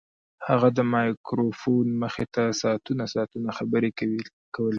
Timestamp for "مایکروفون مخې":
0.93-2.25